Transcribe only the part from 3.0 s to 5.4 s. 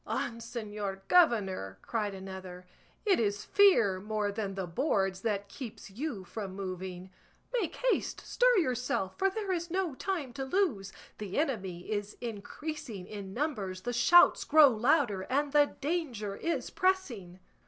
"it is fear more than the boards